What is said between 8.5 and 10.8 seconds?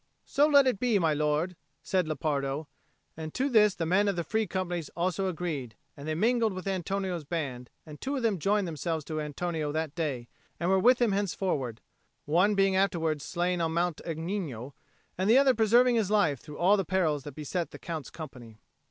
themselves to Antonio that day, and were